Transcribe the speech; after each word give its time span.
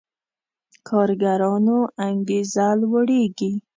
کارګرانو 0.87 1.77
انګېزه 2.07 2.67
لوړېږي. 2.81 3.51